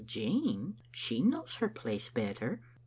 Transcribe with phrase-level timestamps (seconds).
[0.03, 0.77] "Jean?
[0.91, 2.63] She knows her place better."